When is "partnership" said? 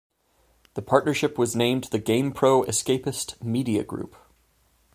0.81-1.37